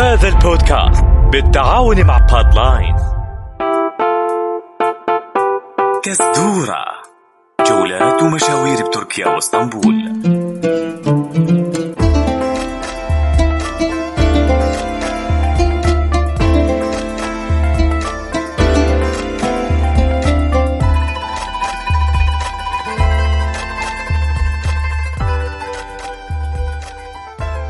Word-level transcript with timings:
هذا 0.00 0.28
البودكاست 0.28 1.04
بالتعاون 1.32 2.04
مع 2.04 2.18
بادلاين 2.18 2.96
كزدورة 6.02 6.84
جولات 7.68 8.22
ومشاوير 8.22 8.86
بتركيا 8.86 9.26
واسطنبول. 9.26 9.94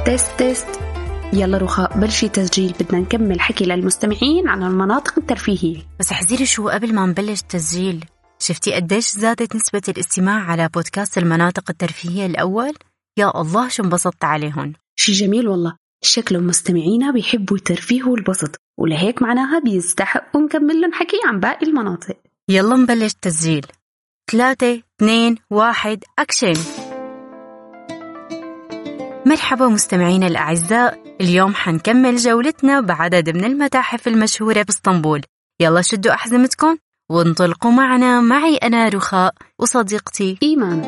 test 0.04 0.30
test 0.38 0.89
يلا 1.32 1.58
رخاء 1.58 1.98
بلشي 1.98 2.28
تسجيل 2.28 2.74
بدنا 2.80 3.00
نكمل 3.00 3.40
حكي 3.40 3.64
للمستمعين 3.64 4.48
عن 4.48 4.62
المناطق 4.62 5.18
الترفيهية. 5.18 5.78
بس 6.00 6.12
حزيري 6.12 6.46
شو 6.46 6.68
قبل 6.68 6.94
ما 6.94 7.06
نبلش 7.06 7.40
تسجيل 7.42 8.04
شفتي 8.38 8.74
قديش 8.74 9.10
زادت 9.10 9.56
نسبة 9.56 9.82
الاستماع 9.88 10.44
على 10.44 10.68
بودكاست 10.68 11.18
المناطق 11.18 11.70
الترفيهية 11.70 12.26
الأول؟ 12.26 12.72
يا 13.18 13.40
الله 13.40 13.68
شو 13.68 13.82
انبسطت 13.82 14.24
عليهم. 14.24 14.72
شي 14.96 15.12
جميل 15.12 15.48
والله 15.48 15.76
شكلهم 16.02 16.46
مستمعينا 16.46 17.10
بيحبوا 17.10 17.56
الترفيه 17.56 18.04
والبسط 18.04 18.56
ولهيك 18.78 19.22
معناها 19.22 19.58
بيستحقوا 19.58 20.40
نكمل 20.40 20.80
لهم 20.80 20.92
حكي 20.92 21.16
عن 21.26 21.40
باقي 21.40 21.66
المناطق. 21.66 22.16
يلا 22.48 22.76
نبلش 22.76 23.12
تسجيل 23.22 23.66
ثلاثة 24.30 24.82
اثنين 24.96 25.36
واحد 25.50 26.04
أكشن. 26.18 26.79
مرحبا 29.30 29.66
مستمعينا 29.66 30.26
الأعزاء 30.26 31.16
اليوم 31.20 31.54
حنكمل 31.54 32.16
جولتنا 32.16 32.80
بعدد 32.80 33.30
من 33.30 33.44
المتاحف 33.44 34.08
المشهورة 34.08 34.62
بإسطنبول. 34.62 35.22
يلا 35.60 35.82
شدوا 35.82 36.14
أحزمتكم 36.14 36.76
وانطلقوا 37.10 37.70
معنا 37.70 38.20
معي 38.20 38.56
أنا 38.56 38.88
رخاء 38.88 39.34
وصديقتي 39.58 40.38
إيمان. 40.42 40.80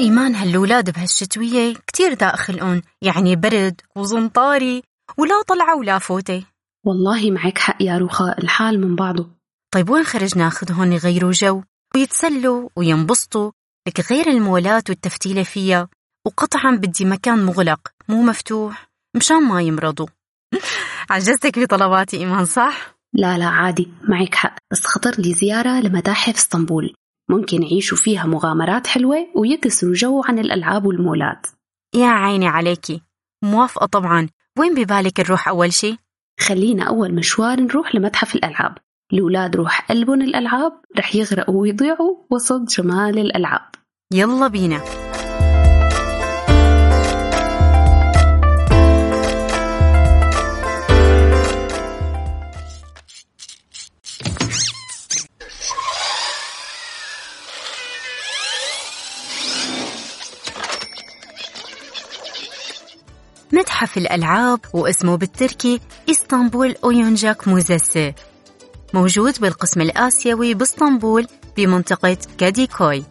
إيمان 0.00 0.34
هالولاد 0.34 0.90
بهالشتوية 0.90 1.74
كتير 1.86 2.14
داء 2.14 2.36
خلقون 2.36 2.82
يعني 3.02 3.36
برد 3.36 3.80
وزنطاري 3.96 4.82
ولا 5.18 5.42
طلعة 5.48 5.76
ولا 5.76 5.98
فوتة. 5.98 6.44
والله 6.86 7.30
معك 7.30 7.58
حق 7.58 7.82
يا 7.82 7.98
رخاء 7.98 8.40
الحال 8.40 8.80
من 8.80 8.96
بعضه. 8.96 9.37
طيب 9.74 9.90
وين 9.90 10.04
خرج 10.04 10.38
ناخذهم 10.38 10.92
يغيروا 10.92 11.32
جو 11.32 11.62
ويتسلوا 11.94 12.68
وينبسطوا. 12.76 13.50
لك 13.88 14.12
غير 14.12 14.26
المولات 14.26 14.90
والتفتيلة 14.90 15.42
فيها. 15.42 15.88
وقطعا 16.26 16.76
بدي 16.76 17.04
مكان 17.04 17.44
مغلق 17.44 17.80
مو 18.08 18.22
مفتوح 18.22 18.88
مشان 19.16 19.42
ما 19.42 19.62
يمرضوا. 19.62 20.06
عجزتك 21.10 21.58
بطلباتي 21.58 22.16
إيمان 22.16 22.44
صح؟ 22.44 22.96
لا 23.12 23.38
لا 23.38 23.46
عادي 23.46 23.88
معك 24.08 24.34
حق. 24.34 24.56
بس 24.72 24.86
خطر 24.86 25.14
لي 25.18 25.34
زيارة 25.34 25.80
لمتاحف 25.80 26.34
اسطنبول. 26.34 26.94
ممكن 27.30 27.62
يعيشوا 27.62 27.96
فيها 27.96 28.26
مغامرات 28.26 28.86
حلوة 28.86 29.28
ويكسروا 29.36 29.94
جو 29.94 30.22
عن 30.24 30.38
الألعاب 30.38 30.86
والمولات. 30.86 31.46
يا 31.94 32.06
عيني 32.06 32.48
عليكي. 32.48 33.02
موافقة 33.44 33.86
طبعا. 33.86 34.28
وين 34.58 34.74
ببالك 34.74 35.20
نروح 35.20 35.48
أول 35.48 35.72
شي؟ 35.72 35.98
خلينا 36.40 36.84
أول 36.84 37.14
مشوار 37.14 37.60
نروح 37.60 37.94
لمتحف 37.94 38.34
الألعاب. 38.34 38.78
الأولاد 39.12 39.56
روح 39.56 39.80
قلبهم 39.90 40.22
الألعاب 40.22 40.72
رح 40.98 41.16
يغرقوا 41.16 41.60
ويضيعوا 41.60 42.16
وسط 42.30 42.60
جمال 42.60 43.18
الألعاب. 43.18 43.70
يلا 44.12 44.48
بينا. 44.48 44.80
متحف 63.52 63.98
الألعاب 63.98 64.60
واسمه 64.74 65.16
بالتركي 65.16 65.80
إسطنبول 66.10 66.74
أويونجاك 66.84 67.48
موزيسي 67.48 68.14
موجود 68.94 69.34
بالقسم 69.40 69.80
الآسيوي 69.80 70.54
باسطنبول 70.54 71.26
بمنطقة 71.56 72.16
كاديكوي. 72.38 73.04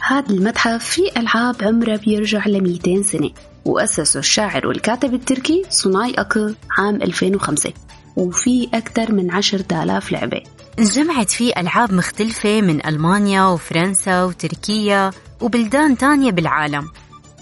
هذا 0.00 0.30
المتحف 0.30 0.84
فيه 0.84 1.10
ألعاب 1.16 1.62
عمرها 1.62 1.96
بيرجع 1.96 2.46
ل 2.46 2.60
200 2.62 3.02
سنة 3.02 3.30
وأسسه 3.64 4.20
الشاعر 4.20 4.66
والكاتب 4.66 5.14
التركي 5.14 5.62
صناي 5.70 6.14
أكل 6.14 6.54
عام 6.78 7.02
2005 7.02 7.72
وفي 8.16 8.68
أكثر 8.74 9.12
من 9.12 9.30
10,000 9.30 10.12
لعبة. 10.12 10.42
انجمعت 10.78 11.30
فيه 11.30 11.52
ألعاب 11.56 11.92
مختلفة 11.92 12.60
من 12.60 12.86
ألمانيا 12.86 13.44
وفرنسا 13.44 14.24
وتركيا 14.24 15.10
وبلدان 15.40 15.98
تانية 15.98 16.30
بالعالم. 16.30 16.88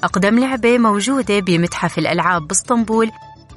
أقدم 0.05 0.39
لعبة 0.39 0.79
موجودة 0.79 1.41
بمتحف 1.41 1.99
الألعاب 1.99 2.49
باسطنبول 2.49 3.11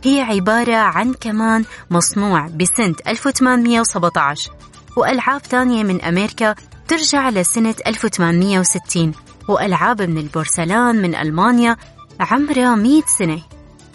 هي 0.04 0.22
عبارة 0.22 0.76
عن 0.76 1.14
كمان 1.14 1.66
مصنوع 1.92 2.48
بسنة 2.48 2.96
1817 3.08 4.52
وألعاب 4.98 5.42
تانية 5.42 5.84
من 5.84 6.02
أمريكا 6.02 6.56
ترجع 6.88 7.30
لسنة 7.30 7.76
1860 7.88 9.12
وألعاب 9.50 10.02
من 10.02 10.18
البورسلان 10.18 11.02
من 11.02 11.16
ألمانيا 11.16 11.78
عمرها 12.20 12.76
100 12.76 13.02
سنة. 13.20 13.42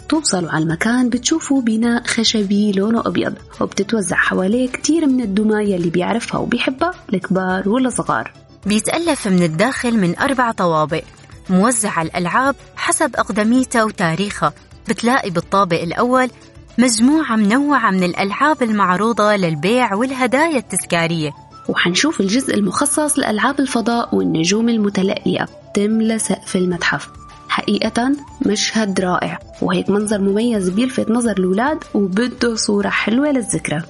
توصلوا 0.09 0.51
على 0.51 0.63
المكان 0.63 1.09
بتشوفوا 1.09 1.61
بناء 1.61 2.03
خشبي 2.03 2.71
لونه 2.71 2.99
أبيض 3.05 3.33
وبتتوزع 3.61 4.15
حواليه 4.15 4.69
كتير 4.69 5.07
من 5.07 5.21
الدمى 5.21 5.63
يلي 5.63 5.89
بيعرفها 5.89 6.39
وبيحبها 6.39 6.93
الكبار 7.13 7.69
والصغار 7.69 8.33
بيتألف 8.65 9.27
من 9.27 9.43
الداخل 9.43 9.97
من 9.97 10.19
أربع 10.19 10.51
طوابق 10.51 11.03
موزعة 11.49 12.01
الألعاب 12.01 12.55
حسب 12.75 13.15
أقدميتها 13.15 13.83
وتاريخها. 13.83 14.53
بتلاقي 14.89 15.29
بالطابق 15.29 15.81
الأول 15.81 16.29
مجموعة 16.77 17.35
منوعة 17.35 17.91
من 17.91 18.03
الألعاب 18.03 18.63
المعروضة 18.63 19.35
للبيع 19.35 19.93
والهدايا 19.93 20.57
التذكارية. 20.57 21.31
وحنشوف 21.69 22.21
الجزء 22.21 22.55
المخصص 22.55 23.19
لألعاب 23.19 23.59
الفضاء 23.59 24.15
والنجوم 24.15 24.69
المتلألئة 24.69 25.47
تملى 25.73 26.19
سقف 26.19 26.55
المتحف. 26.55 27.09
حقيقة 27.49 28.11
مشهد 28.45 28.99
رائع 28.99 29.39
وهيك 29.61 29.89
منظر 29.89 30.21
مميز 30.21 30.69
بيلفت 30.69 31.09
نظر 31.09 31.31
الأولاد 31.31 31.83
وبده 31.93 32.55
صورة 32.55 32.89
حلوة 32.89 33.31
للذكرى. 33.31 33.81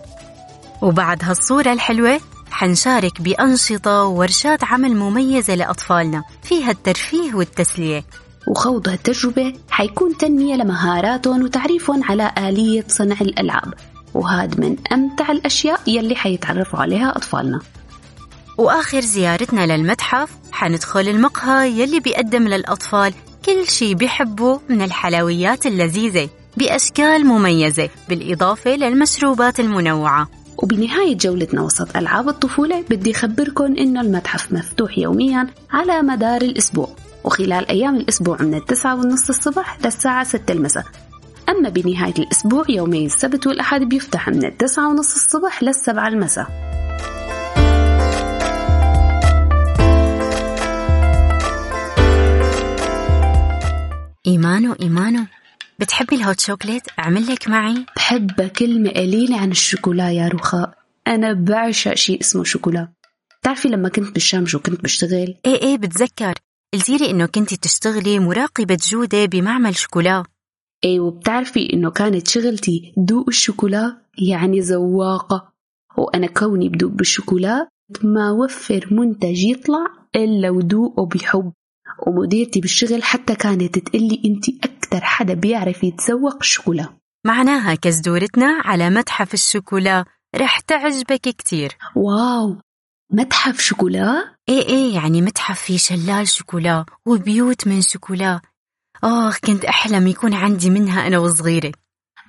وبعد 0.81 1.23
هالصورة 1.23 1.73
الحلوة 1.73 2.19
حنشارك 2.51 3.21
بأنشطة 3.21 4.03
وورشات 4.03 4.63
عمل 4.63 4.95
مميزة 4.95 5.55
لأطفالنا 5.55 6.23
فيها 6.43 6.71
الترفيه 6.71 7.33
والتسلية. 7.35 8.03
وخوض 8.49 8.89
هالتجربة 8.89 9.53
حيكون 9.69 10.17
تنمية 10.17 10.55
لمهاراتهم 10.55 11.43
وتعريفهم 11.43 12.03
على 12.03 12.31
آلية 12.37 12.85
صنع 12.87 13.15
الألعاب. 13.21 13.73
وهذا 14.13 14.55
من 14.57 14.75
أمتع 14.93 15.31
الأشياء 15.31 15.79
يلي 15.87 16.15
حيتعرفوا 16.15 16.79
عليها 16.79 17.17
أطفالنا. 17.17 17.59
وآخر 18.57 19.01
زيارتنا 19.01 19.77
للمتحف 19.77 20.29
حندخل 20.51 21.07
المقهى 21.07 21.81
يلي 21.81 21.99
بيقدم 21.99 22.47
للأطفال 22.47 23.13
كل 23.45 23.67
شي 23.67 23.95
بيحبوا 23.95 24.57
من 24.69 24.81
الحلويات 24.81 25.65
اللذيذة 25.65 26.29
بأشكال 26.57 27.25
مميزة 27.25 27.89
بالإضافة 28.09 28.75
للمشروبات 28.75 29.59
المنوعة. 29.59 30.29
وبنهاية 30.57 31.17
جولتنا 31.17 31.61
وسط 31.61 31.97
ألعاب 31.97 32.29
الطفولة 32.29 32.83
بدي 32.89 33.11
أخبركم 33.11 33.63
إنه 33.77 34.01
المتحف 34.01 34.51
مفتوح 34.51 34.97
يوميا 34.97 35.47
على 35.71 36.01
مدار 36.01 36.41
الأسبوع. 36.41 36.89
وخلال 37.23 37.69
أيام 37.69 37.95
الأسبوع 37.95 38.41
من 38.41 38.53
التسعة 38.53 38.95
والنصف 38.95 39.29
الصبح 39.29 39.77
للساعة 39.85 40.23
ستة 40.23 40.51
المساء. 40.51 40.85
أما 41.49 41.69
بنهاية 41.69 42.13
الأسبوع 42.19 42.65
يومي 42.69 43.05
السبت 43.05 43.47
والأحد 43.47 43.81
بيفتح 43.81 44.29
من 44.29 44.45
التسعة 44.45 44.89
ونصف 44.89 45.15
الصبح 45.15 45.63
للسبعة 45.63 46.07
المساء. 46.07 46.69
إيمانو 54.27 54.73
إيمانو 54.73 55.25
بتحبي 55.79 56.15
الهوت 56.15 56.39
شوكليت؟ 56.39 56.83
أعمل 56.99 57.27
لك 57.27 57.47
معي. 57.47 57.85
بحب 57.95 58.41
كلمة 58.41 58.89
قليلة 58.89 59.39
عن 59.39 59.51
الشوكولا 59.51 60.11
يا 60.11 60.27
رخاء. 60.27 60.73
أنا 61.07 61.33
بعشق 61.33 61.93
شيء 61.93 62.21
اسمه 62.21 62.43
شوكولا. 62.43 62.87
بتعرفي 63.41 63.67
لما 63.67 63.89
كنت 63.89 64.13
بالشام 64.13 64.45
شو 64.45 64.59
كنت 64.59 64.83
بشتغل؟ 64.83 65.35
إيه 65.45 65.61
إيه 65.61 65.77
بتذكر. 65.77 66.33
قلتيلي 66.73 67.11
إنه 67.11 67.25
كنتي 67.25 67.57
تشتغلي 67.57 68.19
مراقبة 68.19 68.77
جودة 68.89 69.25
بمعمل 69.25 69.75
شوكولا. 69.75 70.23
إيه 70.83 70.99
وبتعرفي 70.99 71.73
إنه 71.73 71.91
كانت 71.91 72.27
شغلتي 72.27 72.93
دوق 72.97 73.25
الشوكولا 73.27 74.01
يعني 74.31 74.61
زواقة. 74.61 75.53
وأنا 75.97 76.27
كوني 76.27 76.69
بدوق 76.69 76.91
بالشوكولا 76.91 77.69
ما 78.03 78.31
وفر 78.31 78.87
منتج 78.91 79.43
يطلع 79.43 79.85
إلا 80.15 80.49
ودوقه 80.49 81.05
بحب. 81.05 81.53
ومديرتي 82.07 82.61
بالشغل 82.61 83.03
حتى 83.03 83.35
كانت 83.35 83.79
تقلي 83.79 84.21
أنت 84.25 84.45
أكتر 84.65 85.01
حدا 85.01 85.33
بيعرف 85.33 85.83
يتذوق 85.83 86.35
الشوكولا 86.41 86.89
معناها 87.25 87.75
كزدورتنا 87.75 88.61
على 88.65 88.89
متحف 88.89 89.33
الشوكولا. 89.33 90.05
رح 90.35 90.59
تعجبك 90.59 91.21
كتير. 91.21 91.77
واو! 91.95 92.57
متحف 93.11 93.59
شوكولا؟ 93.59 94.35
إيه 94.49 94.61
إيه 94.61 94.95
يعني 94.95 95.21
متحف 95.21 95.61
فيه 95.61 95.77
شلال 95.77 96.27
شوكولا 96.27 96.85
وبيوت 97.05 97.67
من 97.67 97.81
شوكولا. 97.81 98.41
آه 99.03 99.31
كنت 99.43 99.65
أحلم 99.65 100.07
يكون 100.07 100.33
عندي 100.33 100.69
منها 100.69 101.07
أنا 101.07 101.17
وصغيرة. 101.17 101.71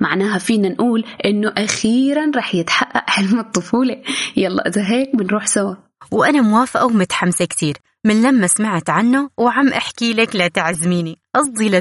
معناها 0.01 0.39
فينا 0.39 0.69
نقول 0.69 1.05
إنه 1.25 1.53
أخيرا 1.57 2.31
رح 2.37 2.55
يتحقق 2.55 3.11
حلم 3.11 3.39
الطفولة. 3.39 4.03
يلا 4.37 4.69
إذا 4.69 4.91
هيك 4.91 5.17
بنروح 5.17 5.47
سوا. 5.47 5.75
وأنا 6.11 6.41
موافقة 6.41 6.87
ومتحمسة 6.87 7.45
كتير. 7.45 7.77
من 8.05 8.23
لما 8.23 8.47
سمعت 8.47 8.91
عنه 8.91 9.31
وعم 9.37 9.69
أحكي 9.69 10.13
لك 10.13 10.37
لا 10.37 10.49
تعزميني 10.49 11.19
قصدي 11.35 11.69
لا 11.69 11.81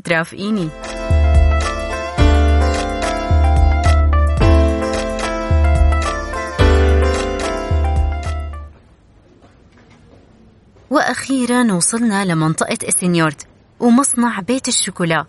وأخيرا 10.90 11.74
وصلنا 11.74 12.26
لمنطقة 12.26 12.78
السنيورت 12.88 13.48
ومصنع 13.80 14.40
بيت 14.40 14.68
الشوكولا. 14.68 15.26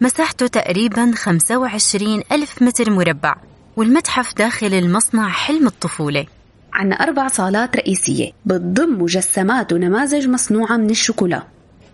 مساحته 0.00 0.46
تقريبا 0.46 1.12
25 1.16 2.22
ألف 2.32 2.62
متر 2.62 2.90
مربع 2.90 3.34
والمتحف 3.76 4.34
داخل 4.34 4.74
المصنع 4.74 5.28
حلم 5.28 5.66
الطفولة. 5.66 6.26
عنا 6.72 6.94
أربع 6.94 7.28
صالات 7.28 7.76
رئيسية 7.76 8.30
بتضم 8.46 9.02
مجسمات 9.02 9.72
ونماذج 9.72 10.28
مصنوعة 10.28 10.76
من 10.76 10.90
الشوكولا. 10.90 11.42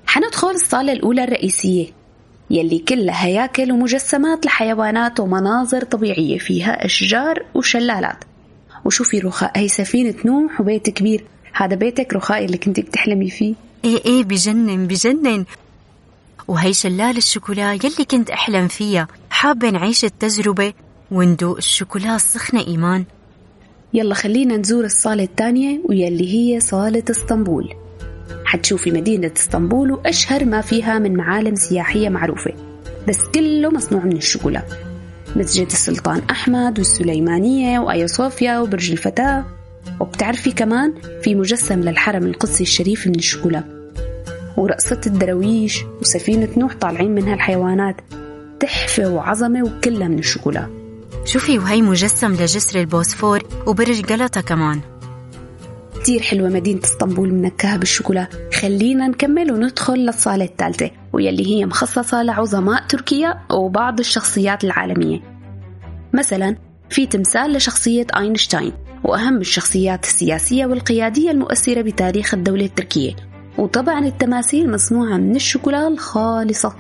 حندخل 0.07 0.51
الصالة 0.51 0.93
الأولى 0.93 1.25
الرئيسية 1.25 1.87
يلي 2.51 2.79
كلها 2.79 3.27
هياكل 3.27 3.73
ومجسمات 3.73 4.47
لحيوانات 4.47 5.21
ومناظر 5.21 5.85
طبيعية 5.85 6.39
فيها 6.39 6.85
أشجار 6.85 7.47
وشلالات. 7.55 8.25
وشوفي 8.85 9.19
رخاء 9.19 9.59
هي 9.59 9.69
سفينة 9.69 10.15
نوح 10.25 10.61
وبيت 10.61 10.91
كبير. 10.91 11.25
هذا 11.53 11.77
بيتك 11.77 12.15
رخاء 12.15 12.45
اللي 12.45 12.59
كنتي 12.59 12.83
بتحلمي 12.83 13.31
فيه. 13.31 13.55
إيه 13.85 14.05
إيه 14.05 14.25
بجنن 14.25 14.87
بجنن. 14.87 15.45
وهي 16.49 16.73
شلال 16.73 17.17
الشوكولا 17.17 17.73
يلي 17.73 18.05
كنت 18.11 18.31
أحلم 18.31 18.69
فيها. 18.69 19.09
حابة 19.31 19.71
نعيش 19.71 20.05
التجربة 20.05 20.73
وندوق 21.11 21.57
الشوكولا 21.57 22.17
السخنة 22.17 22.67
إيمان. 22.67 23.05
يلا 23.95 24.15
خلينا 24.15 24.57
نزور 24.57 24.85
الصالة 24.85 25.23
الثانية 25.25 25.81
ويلي 25.85 26.35
هي 26.35 26.61
صالة 26.61 27.03
اسطنبول. 27.11 27.75
حتشوفي 28.45 28.91
مدينة 28.91 29.33
اسطنبول 29.37 29.93
وأشهر 29.93 30.45
ما 30.45 30.61
فيها 30.61 30.99
من 30.99 31.17
معالم 31.17 31.55
سياحية 31.55 32.09
معروفة. 32.09 32.53
بس 33.09 33.19
كله 33.35 33.71
مصنوع 33.71 34.05
من 34.05 34.17
الشوكولا. 34.17 34.63
مسجد 35.37 35.67
السلطان 35.67 36.23
أحمد 36.31 36.79
والسليمانية 36.79 37.79
وآيا 37.79 38.07
صوفيا 38.07 38.59
وبرج 38.59 38.91
الفتاة. 38.91 39.45
وبتعرفي 40.01 40.53
كمان 40.53 40.95
في 41.23 41.35
مجسم 41.35 41.81
للحرم 41.81 42.27
القدسي 42.27 42.63
الشريف 42.63 43.07
من 43.07 43.15
الشوكولا 43.15 43.65
ورقصة 44.57 45.01
الدراويش 45.07 45.85
وسفينة 46.01 46.49
نوح 46.57 46.75
طالعين 46.75 47.15
منها 47.15 47.35
الحيوانات. 47.35 47.97
تحفة 48.61 49.09
وعظمة 49.09 49.63
وكلها 49.63 50.09
من 50.09 50.19
الشوكولا 50.19 50.69
شوفي 51.25 51.59
وهي 51.59 51.83
مجسم 51.83 52.33
لجسر 52.33 52.81
البوسفور 52.81 53.43
وبرج 53.67 54.03
جلطة 54.03 54.41
كمان. 54.41 54.81
كتير 56.01 56.23
حلوة 56.23 56.49
مدينة 56.49 56.81
اسطنبول 56.85 57.35
منكهة 57.35 57.77
بالشوكولا 57.77 58.29
خلينا 58.61 59.09
نكمل 59.09 59.53
وندخل 59.53 59.99
للصالة 59.99 60.45
الثالثة 60.45 60.91
ويلي 61.13 61.47
هي 61.47 61.67
مخصصة 61.67 62.23
لعظماء 62.23 62.87
تركيا 62.87 63.41
وبعض 63.51 63.99
الشخصيات 63.99 64.65
العالمية. 64.65 65.21
مثلا 66.13 66.57
في 66.91 67.07
تمثال 67.07 67.53
لشخصية 67.53 68.07
أينشتاين. 68.17 68.73
وأهم 69.05 69.37
الشخصيات 69.37 70.05
السياسية 70.05 70.67
والقيادية 70.67 71.31
المؤثرة 71.31 71.83
بتاريخ 71.83 72.35
الدولة 72.35 72.65
التركية. 72.65 73.17
وطبعا 73.59 74.07
التماثيل 74.07 74.71
مصنوعة 74.71 75.17
من 75.17 75.37
الشوكولا 75.37 75.89
الخالصة. 75.89 76.77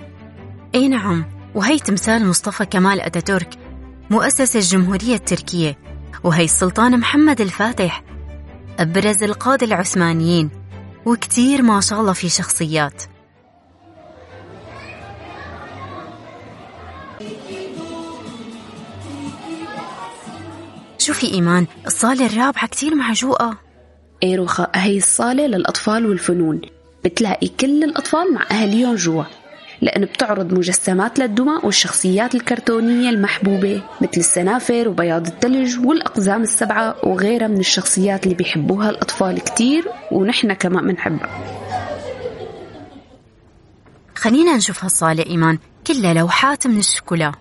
أي 0.75 0.89
نعم 0.89 1.25
وهي 1.55 1.79
تمثال 1.79 2.27
مصطفى 2.27 2.65
كمال 2.67 3.01
أتاتورك 3.01 3.49
مؤسس 4.11 4.57
الجمهورية 4.57 5.15
التركية 5.15 5.79
وهي 6.25 6.45
السلطان 6.45 7.01
محمد 7.01 7.41
الفاتح 7.41 8.05
أبرز 8.79 9.23
القادة 9.23 9.67
العثمانيين 9.67 10.51
وكتير 11.07 11.63
ما 11.63 11.81
شاء 11.81 12.01
الله 12.01 12.13
في 12.13 12.29
شخصيات. 12.29 13.03
شوفي 21.09 21.35
إيمان 21.35 21.67
الصالة 21.87 22.27
الرابعة 22.27 22.67
كتير 22.67 22.95
معجوقة. 22.95 23.57
إيه 24.23 24.37
روخا 24.37 24.71
هي 24.75 24.97
الصالة 24.97 25.47
للأطفال 25.47 26.07
والفنون. 26.07 26.61
بتلاقي 27.05 27.49
كل 27.49 27.85
الأطفال 27.85 28.35
مع 28.35 28.43
أهاليهم 28.51 28.95
جوا. 28.95 29.25
لأن 29.81 30.05
بتعرض 30.05 30.55
مجسمات 30.55 31.19
للدمى 31.19 31.61
والشخصيات 31.65 32.35
الكرتونية 32.35 33.11
المحبوبة 33.11 33.83
مثل 34.01 34.17
السنافر 34.17 34.89
وبياض 34.89 35.27
الثلج 35.27 35.87
والأقزام 35.87 36.43
السبعة 36.43 36.97
وغيرها 37.05 37.49
من 37.49 37.61
الشخصيات 37.61 38.25
اللي 38.25 38.35
بيحبوها 38.35 38.91
الأطفال 38.91 39.41
كتير 39.41 39.85
ونحن 40.13 40.53
كمان 40.53 40.87
بنحبها. 40.87 41.29
خلينا 44.15 44.57
نشوف 44.57 44.85
هالصالة 44.85 45.27
إيمان 45.27 45.59
كلها 45.87 46.15
لوحات 46.15 46.67
من 46.67 46.79
الشوكولا. 46.79 47.33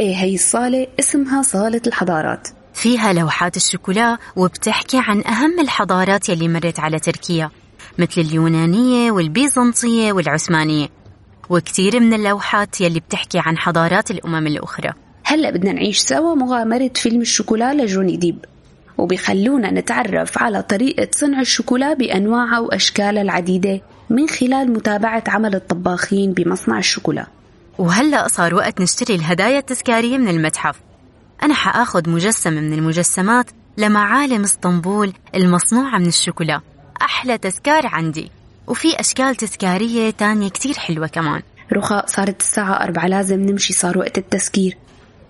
إيه 0.00 0.16
هي 0.16 0.34
الصالة 0.34 0.86
اسمها 1.00 1.42
صالة 1.42 1.82
الحضارات. 1.86 2.48
فيها 2.80 3.12
لوحات 3.12 3.56
الشوكولا 3.56 4.18
وبتحكي 4.36 4.98
عن 5.00 5.24
أهم 5.26 5.60
الحضارات 5.60 6.28
يلي 6.28 6.48
مرت 6.48 6.80
على 6.80 6.98
تركيا 6.98 7.50
مثل 7.98 8.20
اليونانية 8.20 9.10
والبيزنطية 9.10 10.12
والعثمانية. 10.12 10.88
وكثير 11.48 12.00
من 12.00 12.14
اللوحات 12.14 12.80
يلي 12.80 13.00
بتحكي 13.00 13.38
عن 13.38 13.58
حضارات 13.58 14.10
الأمم 14.10 14.46
الأخرى. 14.46 14.92
هلأ 15.24 15.50
بدنا 15.50 15.72
نعيش 15.72 15.98
سوا 15.98 16.34
مغامرة 16.34 16.90
فيلم 16.94 17.20
الشوكولا 17.20 17.74
لجوني 17.74 18.16
ديب. 18.16 18.44
وبيخلونا 18.98 19.70
نتعرف 19.70 20.38
على 20.38 20.62
طريقة 20.62 21.08
صنع 21.12 21.40
الشوكولا 21.40 21.94
بأنواعها 21.94 22.58
وأشكالها 22.58 23.22
العديدة 23.22 23.80
من 24.10 24.28
خلال 24.28 24.72
متابعة 24.72 25.24
عمل 25.28 25.54
الطباخين 25.54 26.32
بمصنع 26.32 26.78
الشوكولا. 26.78 27.26
وهلأ 27.78 28.28
صار 28.28 28.54
وقت 28.54 28.80
نشتري 28.80 29.14
الهدايا 29.14 29.58
التذكارية 29.58 30.18
من 30.18 30.28
المتحف. 30.28 30.89
أنا 31.42 31.54
حآخذ 31.54 32.10
مجسم 32.10 32.52
من 32.52 32.72
المجسمات 32.72 33.50
لمعالم 33.76 34.42
اسطنبول 34.42 35.12
المصنوعة 35.34 35.98
من 35.98 36.06
الشوكولا. 36.06 36.60
أحلى 37.02 37.38
تذكار 37.38 37.86
عندي. 37.86 38.30
وفي 38.66 39.00
أشكال 39.00 39.36
تذكارية 39.36 40.10
تانية 40.10 40.48
كتير 40.48 40.74
حلوة 40.74 41.06
كمان. 41.06 41.42
رخاء 41.72 42.06
صارت 42.06 42.40
الساعة 42.40 42.84
أربعة 42.84 43.06
لازم 43.06 43.40
نمشي 43.40 43.72
صار 43.72 43.98
وقت 43.98 44.18
التذكير. 44.18 44.76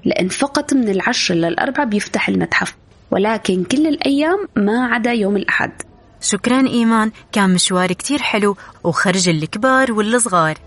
لأن 0.05 0.29
فقط 0.29 0.73
من 0.73 0.88
العشر 0.88 1.35
للأربعة 1.35 1.87
بيفتح 1.87 2.29
المتحف. 2.29 2.76
ولكن 3.11 3.64
كل 3.64 3.87
الأيام 3.87 4.49
ما 4.57 4.87
عدا 4.87 5.12
يوم 5.12 5.37
الأحد. 5.37 5.73
شكرا 6.21 6.69
إيمان. 6.69 7.11
كان 7.33 7.55
مشوار 7.55 7.93
كتير 7.93 8.23
حلو. 8.23 8.57
وخرج 8.85 9.29
الكبار 9.29 9.93
والصغار. 9.93 10.59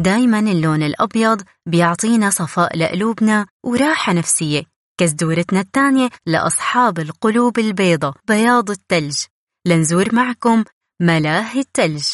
دايما 0.00 0.38
اللون 0.38 0.82
الأبيض 0.82 1.42
بيعطينا 1.66 2.30
صفاء 2.30 2.76
لقلوبنا 2.76 3.46
وراحة 3.64 4.12
نفسية. 4.12 4.62
كزدورتنا 5.00 5.60
الثانية 5.60 6.08
لأصحاب 6.26 6.98
القلوب 6.98 7.58
البيضة 7.58 8.14
بياض 8.28 8.70
التلج 8.70 9.16
لنزور 9.66 10.14
معكم 10.14 10.64
ملاهي 11.00 11.60
التلج 11.60 12.04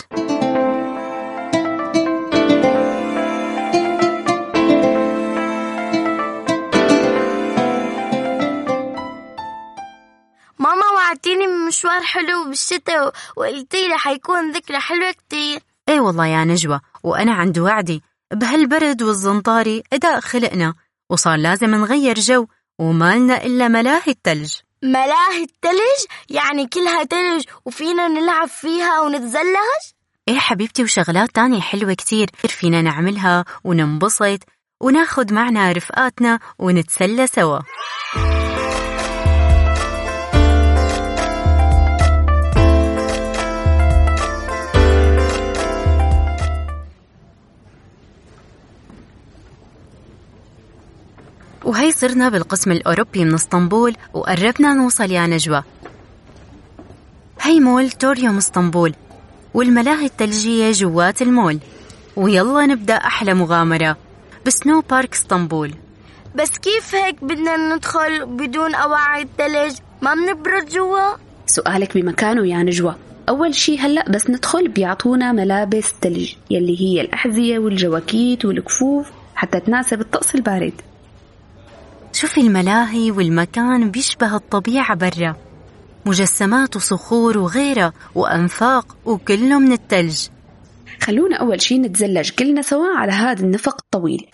ماما 10.59 10.91
وعدتيني 10.95 11.47
مشوار 11.47 12.03
حلو 12.03 12.45
بالشتاء 12.45 13.13
وقلتي 13.37 13.89
لي 13.89 13.99
حيكون 13.99 14.53
ذكرى 14.53 14.81
حلوة 14.81 15.13
كتير. 15.13 15.61
إيه 15.89 16.01
والله 16.01 16.27
يا 16.27 16.45
نجوى 16.45 16.81
وأنا 17.07 17.33
عند 17.33 17.59
وعدي 17.59 18.03
بهالبرد 18.33 19.03
والزنطاري 19.03 19.83
أداء 19.93 20.21
خلقنا 20.21 20.75
وصار 21.11 21.37
لازم 21.37 21.71
نغير 21.71 22.19
جو 22.19 22.47
ومالنا 22.79 23.45
إلا 23.45 23.69
ملاهي 23.69 24.09
التلج. 24.09 24.55
ملاهي 24.83 25.43
التلج؟ 25.43 26.07
يعني 26.29 26.67
كلها 26.67 27.05
تلج 27.05 27.45
وفينا 27.65 28.09
نلعب 28.09 28.49
فيها 28.49 29.01
ونتزلج؟ 29.01 29.83
إيه 30.29 30.39
حبيبتي 30.39 30.83
وشغلات 30.83 31.31
تانية 31.31 31.61
حلوة 31.61 31.95
كتير. 31.95 32.31
فينا 32.49 32.83
نعملها 32.83 33.45
وننبسط 33.65 34.41
وناخد 34.81 35.33
معنا 35.33 35.73
رفقاتنا 35.73 36.39
ونتسلى 36.59 37.27
سوا. 37.27 37.59
صرنا 51.97 52.29
بالقسم 52.29 52.73
الأوروبي 52.73 53.25
من 53.25 53.35
اسطنبول 53.35 53.97
وقربنا 54.15 54.75
نوصل 54.75 55.11
يا 55.11 55.27
نجوى. 55.27 55.63
هي 57.41 57.61
مول 57.61 57.91
توريوم 57.91 58.37
اسطنبول 58.37 58.95
والملاهي 59.55 60.07
الثلجية 60.07 60.73
جوات 60.73 61.23
المول. 61.23 61.59
ويلا 62.17 62.67
نبدأ 62.67 62.95
أحلى 62.95 63.35
مغامرة 63.35 63.97
بسنو 64.47 64.81
بارك 64.81 65.15
اسطنبول. 65.15 65.75
بس 66.35 66.51
كيف 66.59 66.95
هيك 66.95 67.25
بدنا 67.25 67.75
ندخل 67.75 68.27
بدون 68.27 68.75
أواعي 68.75 69.23
الثلج 69.23 69.77
ما 70.03 70.15
بنبرد 70.15 70.69
جوا؟ 70.69 71.17
سؤالك 71.47 71.99
بمكانه 71.99 72.47
يا 72.47 72.57
نجوى. 72.57 72.95
أول 73.29 73.55
شي 73.55 73.79
هلأ 73.79 74.11
بس 74.11 74.31
ندخل 74.31 74.69
بيعطونا 74.69 75.33
ملابس 75.33 75.93
ثلج 76.03 76.33
يلي 76.51 76.81
هي 76.81 77.01
الأحذية 77.01 77.59
والجواكيت 77.59 78.45
والكفوف 78.45 79.11
حتى 79.35 79.61
تناسب 79.61 80.01
الطقس 80.01 80.35
البارد. 80.35 80.73
شوفي 82.17 82.41
الملاهي 82.41 83.11
والمكان 83.11 83.91
بيشبه 83.91 84.37
الطبيعة 84.37 84.95
برا. 84.95 85.37
مجسمات 86.07 86.77
وصخور 86.77 87.39
وغيرها 87.39 87.93
وأنفاق 88.15 88.97
وكله 89.05 89.59
من 89.59 89.73
التلج. 89.73 90.27
خلونا 91.03 91.37
أول 91.37 91.61
شي 91.61 91.79
نتزلج 91.79 92.31
كلنا 92.31 92.63
سوا 92.63 92.97
على 92.97 93.13
هذا 93.13 93.43
النفق 93.45 93.77
الطويل. 93.81 94.27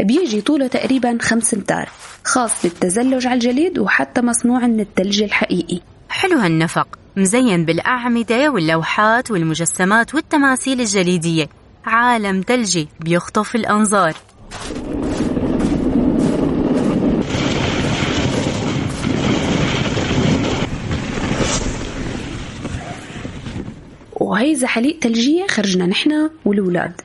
بيجي 0.00 0.40
طوله 0.40 0.66
تقريبا 0.66 1.18
خمس 1.22 1.54
امتار 1.54 1.88
خاص 2.24 2.62
بالتزلج 2.62 3.26
على 3.26 3.34
الجليد 3.34 3.78
وحتى 3.78 4.20
مصنوع 4.20 4.66
من 4.66 4.80
التلج 4.80 5.22
الحقيقي. 5.22 5.80
حلو 6.08 6.38
هالنفق 6.38 6.98
مزين 7.16 7.64
بالأعمدة 7.64 8.50
واللوحات 8.50 9.30
والمجسمات 9.30 10.14
والتماثيل 10.14 10.80
الجليدية. 10.80 11.48
عالم 11.84 12.44
ثلجي 12.46 12.88
بيخطف 13.00 13.54
الأنظار. 13.54 14.14
وهي 24.30 24.54
زحاليق 24.54 24.98
ثلجية 25.02 25.46
خرجنا 25.46 25.86
نحن 25.86 26.30
والولاد 26.44 27.00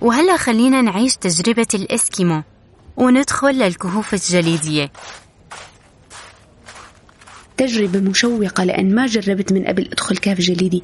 وهلا 0.00 0.36
خلينا 0.36 0.82
نعيش 0.82 1.16
تجربة 1.16 1.66
الإسكيمو 1.74 2.42
وندخل 2.96 3.58
للكهوف 3.58 4.14
الجليدية. 4.14 4.92
تجربة 7.56 8.00
مشوقة 8.00 8.64
لأن 8.64 8.94
ما 8.94 9.06
جربت 9.06 9.52
من 9.52 9.64
قبل 9.64 9.88
أدخل 9.92 10.16
كهف 10.16 10.38
جليدي. 10.40 10.82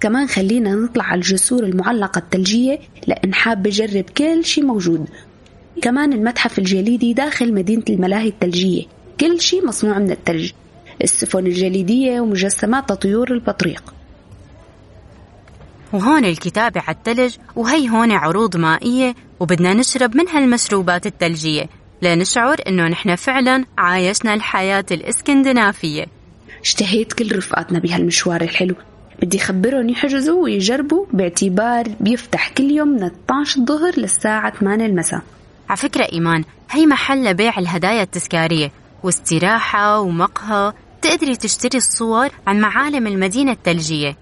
كمان 0.00 0.26
خلينا 0.26 0.74
نطلع 0.74 1.04
على 1.04 1.18
الجسور 1.18 1.64
المعلقة 1.64 2.18
الثلجية 2.18 2.78
لأن 3.06 3.34
حابة 3.34 3.70
أجرب 3.70 4.04
كل 4.04 4.44
شي 4.44 4.62
موجود. 4.62 5.08
كمان 5.82 6.12
المتحف 6.12 6.58
الجليدي 6.58 7.12
داخل 7.12 7.54
مدينة 7.54 7.84
الملاهي 7.90 8.28
الثلجية 8.28 8.82
كل 9.20 9.40
شي 9.40 9.60
مصنوع 9.60 9.98
من 9.98 10.10
الثلج 10.10 10.50
السفن 11.02 11.46
الجليدية 11.46 12.20
ومجسمات 12.20 12.92
طيور 12.92 13.32
البطريق. 13.32 13.94
وهون 15.92 16.24
الكتابة 16.24 16.80
على 16.80 16.96
الثلج 16.96 17.36
وهي 17.56 17.88
هون 17.88 18.12
عروض 18.12 18.56
مائية 18.56 19.14
وبدنا 19.40 19.74
نشرب 19.74 20.16
من 20.16 20.28
هالمشروبات 20.28 21.06
الثلجية 21.06 21.68
لنشعر 22.02 22.56
إنه 22.68 22.88
نحن 22.88 23.16
فعلا 23.16 23.64
عايشنا 23.78 24.34
الحياة 24.34 24.84
الإسكندنافية. 24.90 26.06
اشتهيت 26.62 27.12
كل 27.12 27.36
رفقاتنا 27.36 27.78
بهالمشوار 27.78 28.40
الحلو. 28.42 28.74
بدي 29.22 29.38
خبرهم 29.38 29.88
يحجزوا 29.88 30.42
ويجربوا 30.42 31.06
باعتبار 31.12 31.88
بيفتح 32.00 32.48
كل 32.48 32.70
يوم 32.70 32.88
من 32.88 33.02
12 33.02 33.60
الظهر 33.60 33.92
للساعة 33.96 34.58
8 34.58 34.86
المساء. 34.86 35.22
على 35.68 35.76
فكرة 35.76 36.08
إيمان 36.12 36.44
هي 36.70 36.86
محل 36.86 37.24
لبيع 37.24 37.58
الهدايا 37.58 38.02
التذكارية 38.02 38.72
واستراحة 39.02 40.00
ومقهى. 40.00 40.72
تقدري 41.02 41.36
تشتري 41.36 41.78
الصور 41.78 42.28
عن 42.46 42.60
معالم 42.60 43.06
المدينة 43.06 43.52
الثلجية. 43.52 44.16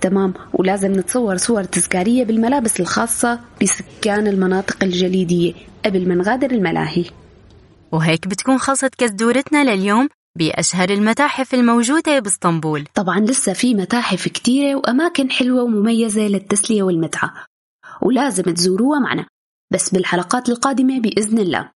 تمام. 0.00 0.34
ولازم 0.52 0.92
نتصور 0.92 1.36
صور 1.36 1.64
تذكارية 1.64 2.24
بالملابس 2.24 2.80
الخاصة 2.80 3.40
بسكان 3.62 4.26
المناطق 4.26 4.84
الجليدية 4.84 5.54
قبل 5.84 6.08
ما 6.08 6.14
نغادر 6.14 6.50
الملاهي. 6.50 7.04
وهيك 7.92 8.28
بتكون 8.28 8.58
خلصت 8.58 8.94
كزدورتنا 8.94 9.64
لليوم 9.64 10.08
بأشهر 10.38 10.90
المتاحف 10.90 11.54
الموجودة 11.54 12.18
باسطنبول. 12.18 12.84
طبعا 12.94 13.20
لسه 13.20 13.52
في 13.52 13.74
متاحف 13.74 14.28
كتيرة 14.28 14.74
وأماكن 14.74 15.30
حلوة 15.30 15.62
ومميزة 15.62 16.22
للتسلية 16.22 16.82
والمتعة. 16.82 17.32
ولازم 18.02 18.42
تزوروها 18.42 18.98
معنا. 18.98 19.26
بس 19.74 19.90
بالحلقات 19.90 20.48
القادمة 20.48 21.00
بإذن 21.00 21.38
الله. 21.38 21.70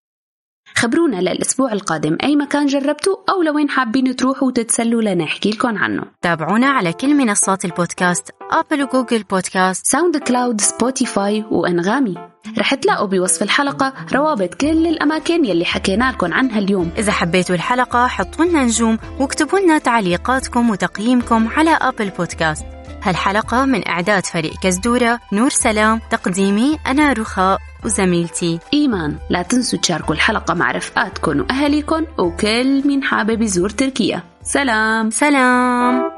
خبرونا 0.75 1.21
للأسبوع 1.21 1.71
القادم 1.73 2.17
أي 2.23 2.35
مكان 2.35 2.65
جربتوا 2.65 3.15
أو 3.29 3.41
لوين 3.41 3.69
حابين 3.69 4.15
تروحوا 4.15 4.47
وتتسلوا 4.47 5.01
لنحكي 5.01 5.49
لكم 5.49 5.77
عنه. 5.77 6.03
تابعونا 6.21 6.67
على 6.67 6.93
كل 6.93 7.15
منصات 7.15 7.65
البودكاست 7.65 8.29
أبل 8.51 8.83
وجوجل 8.83 9.23
بودكاست 9.23 9.85
ساوند 9.85 10.17
كلاود 10.17 10.61
سبوتيفاي 10.61 11.45
وأنغامي 11.51 12.15
رح 12.57 12.75
تلاقوا 12.75 13.07
بوصف 13.07 13.43
الحلقة 13.43 13.93
روابط 14.13 14.53
كل 14.53 14.87
الأماكن 14.87 15.45
يلي 15.45 15.65
حكينا 15.65 16.11
لكم 16.11 16.33
عنها 16.33 16.59
اليوم. 16.59 16.91
إذا 16.97 17.11
حبيتوا 17.11 17.55
الحلقة 17.55 18.07
حطوا 18.07 18.45
لنا 18.45 18.63
نجوم 18.63 18.97
واكتبوا 19.19 19.59
لنا 19.59 19.77
تعليقاتكم 19.77 20.69
وتقييمكم 20.69 21.47
على 21.47 21.71
أبل 21.81 22.09
بودكاست 22.09 22.65
هالحلقة 23.03 23.65
من 23.65 23.87
إعداد 23.87 24.25
فريق 24.25 24.53
كزدورة 24.63 25.19
نور 25.33 25.49
سلام 25.49 26.01
تقديمي 26.11 26.77
أنا 26.87 27.13
رخاء. 27.13 27.59
وزميلتي 27.87 28.59
إيمان. 28.73 29.15
لا 29.29 29.41
تنسوا 29.41 29.79
تشاركوا 29.79 30.15
الحلقة 30.15 30.53
مع 30.53 30.71
رفقاتكم 30.71 31.39
وأهاليكم 31.39 32.05
وكل 32.17 32.87
مين 32.87 33.03
حابب 33.03 33.41
يزور 33.41 33.69
تركيا. 33.69 34.23
سلام. 34.43 35.09
سلام. 35.09 36.11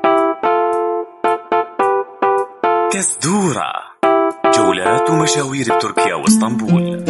كزدورة 2.93 3.71
جولات 4.57 5.09
ومشاوير 5.09 5.75
بتركيا 5.75 6.15
واسطنبول. 6.15 7.03